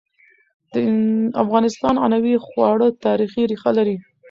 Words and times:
د 0.73 0.75
افغانستان 1.43 1.95
عنعنوي 2.03 2.35
خواړه 2.47 2.87
تاریخي 3.05 3.41
ريښه 3.51 3.71
لري. 3.77 3.95